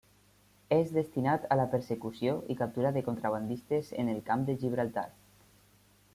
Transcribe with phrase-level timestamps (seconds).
[0.77, 5.07] És destinat a la persecució i captura de contrabandistes en el camp de Gibraltar.